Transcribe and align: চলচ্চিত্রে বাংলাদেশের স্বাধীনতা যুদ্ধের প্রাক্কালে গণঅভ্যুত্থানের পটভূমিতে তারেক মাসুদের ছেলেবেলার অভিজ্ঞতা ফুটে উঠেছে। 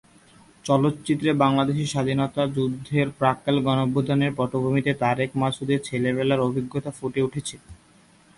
চলচ্চিত্রে 0.65 1.29
বাংলাদেশের 1.43 1.91
স্বাধীনতা 1.93 2.41
যুদ্ধের 2.55 3.07
প্রাক্কালে 3.19 3.59
গণঅভ্যুত্থানের 3.61 4.31
পটভূমিতে 4.35 4.91
তারেক 4.93 5.29
মাসুদের 5.35 5.79
ছেলেবেলার 5.79 6.45
অভিজ্ঞতা 6.47 6.91
ফুটে 6.91 7.19
উঠেছে। 7.21 7.55